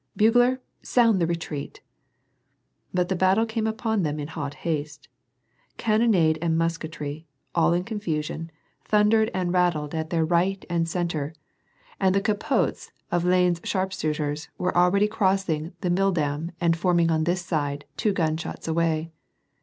[0.15, 1.85] Bugler, sound the retreat I"
[2.95, 5.07] But the battle came upon them in hot haste.
[5.77, 8.49] Cannonade and musketry, all in confusion,
[8.83, 10.69] thundered and rattled at their 222 ^VAR AND PEACE.
[10.71, 11.33] right and centre,
[11.99, 17.45] and the capotes of Lannes's sharpshooters were already crossing the milldam and forming on this
[17.45, 19.11] side, two gunshots away.